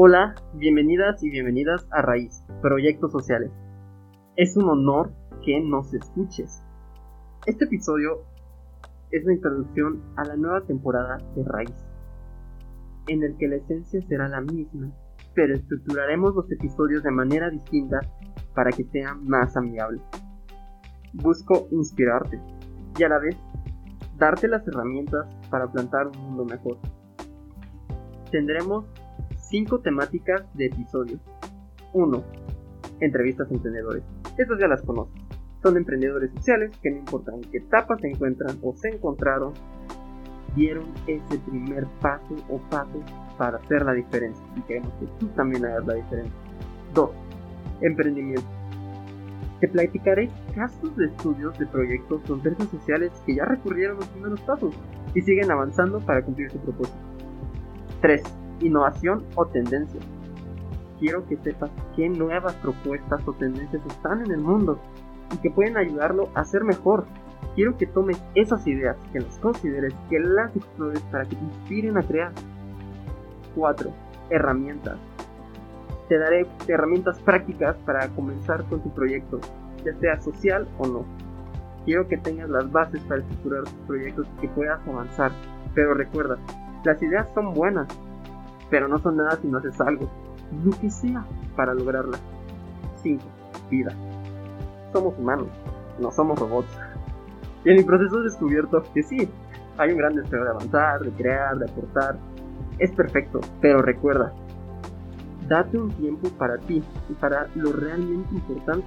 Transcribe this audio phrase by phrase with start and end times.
[0.00, 3.50] Hola, bienvenidas y bienvenidas a Raíz, Proyectos Sociales.
[4.36, 5.10] Es un honor
[5.44, 6.62] que nos escuches.
[7.46, 8.22] Este episodio
[9.10, 11.74] es la introducción a la nueva temporada de Raíz,
[13.08, 14.92] en el que la esencia será la misma,
[15.34, 17.98] pero estructuraremos los episodios de manera distinta
[18.54, 20.02] para que sean más amigables.
[21.12, 22.40] Busco inspirarte
[22.96, 23.36] y a la vez
[24.16, 26.78] darte las herramientas para plantar un mundo mejor.
[28.30, 28.84] Tendremos
[29.48, 31.20] 5 temáticas de episodios.
[31.94, 32.22] 1.
[33.00, 34.02] Entrevistas a emprendedores.
[34.36, 35.14] Estas ya las conoces.
[35.62, 39.54] Son emprendedores sociales que no importa en qué etapa se encuentran o se encontraron,
[40.54, 43.02] dieron ese primer paso o paso
[43.38, 44.44] para hacer la diferencia.
[44.54, 46.38] Y queremos que tú también hagas la diferencia.
[46.94, 47.10] 2.
[47.80, 48.46] Emprendimiento.
[49.60, 54.40] Te platicaré casos de estudios de proyectos o empresas sociales que ya recurrieron los primeros
[54.42, 54.74] pasos
[55.14, 56.98] y siguen avanzando para cumplir su propósito.
[58.02, 60.00] 3 innovación o tendencia.
[60.98, 64.78] Quiero que sepas qué nuevas propuestas o tendencias están en el mundo
[65.32, 67.04] y que pueden ayudarlo a ser mejor.
[67.54, 71.96] Quiero que tomes esas ideas, que las consideres, que las explores para que te inspiren
[71.96, 72.32] a crear.
[73.54, 73.90] 4.
[74.30, 74.98] Herramientas.
[76.08, 79.40] Te daré herramientas prácticas para comenzar con tu proyecto,
[79.84, 81.04] ya sea social o no.
[81.84, 85.32] Quiero que tengas las bases para estructurar tus proyectos y que puedas avanzar.
[85.74, 86.38] Pero recuerda,
[86.84, 87.88] las ideas son buenas,
[88.70, 90.08] pero no son nada si no haces algo,
[90.64, 91.24] lo que sea,
[91.56, 92.18] para lograrla.
[93.02, 93.22] 5.
[93.70, 93.92] Vida.
[94.92, 95.48] Somos humanos,
[96.00, 96.68] no somos robots.
[97.64, 99.28] Y en mi proceso he descubierto que sí,
[99.76, 102.16] hay un gran deseo de avanzar, de crear, de aportar.
[102.78, 104.32] Es perfecto, pero recuerda,
[105.48, 108.86] date un tiempo para ti y para lo realmente importante.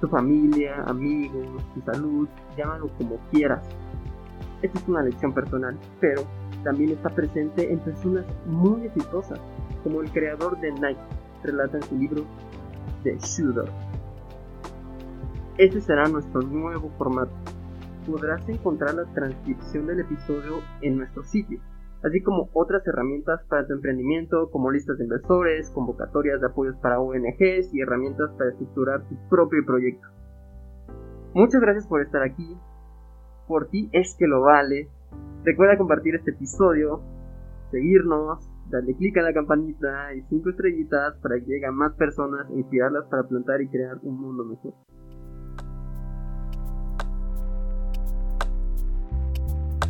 [0.00, 3.62] Tu familia, amigos, tu salud, llámalo como quieras.
[4.60, 6.22] Esta es una lección personal, pero
[6.62, 9.40] también está presente en personas muy exitosas,
[9.82, 11.00] como el creador de Nike
[11.42, 12.24] relata en su libro
[13.02, 13.70] The Shooter.
[15.58, 17.32] Este será nuestro nuevo formato.
[18.06, 21.60] Podrás encontrar la transcripción del episodio en nuestro sitio,
[22.02, 27.00] así como otras herramientas para tu emprendimiento, como listas de inversores, convocatorias de apoyos para
[27.00, 30.08] ONGs y herramientas para estructurar tu propio proyecto.
[31.34, 32.56] Muchas gracias por estar aquí.
[33.46, 34.88] Por ti es que lo vale
[35.44, 37.02] Recuerda compartir este episodio,
[37.72, 42.60] seguirnos, darle clic a la campanita y 5 estrellitas para que lleguen más personas e
[42.60, 44.72] inspirarlas para plantar y crear un mundo mejor.